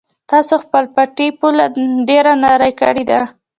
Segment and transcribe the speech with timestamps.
[0.29, 1.65] تاسو د خپل پټي پوله
[2.09, 3.21] ډېره نرۍ کړې ده.